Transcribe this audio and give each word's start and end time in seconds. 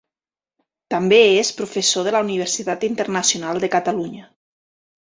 També 0.93 1.19
és 1.41 1.53
professor 1.59 2.09
de 2.09 2.15
la 2.17 2.23
Universitat 2.27 2.89
Internacional 2.91 3.65
de 3.67 3.73
Catalunya. 3.79 4.29